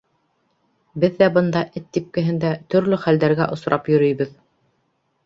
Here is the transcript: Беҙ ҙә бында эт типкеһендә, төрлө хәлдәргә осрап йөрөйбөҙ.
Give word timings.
Беҙ 1.01 1.19
ҙә 1.19 1.27
бында 1.35 1.61
эт 1.79 1.85
типкеһендә, 1.97 2.53
төрлө 2.75 2.99
хәлдәргә 3.05 3.47
осрап 3.57 3.93
йөрөйбөҙ. 3.93 4.33